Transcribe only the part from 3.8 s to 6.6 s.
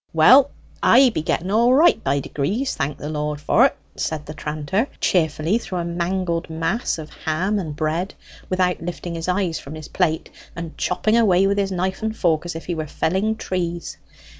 said the tranter cheerfully through a mangled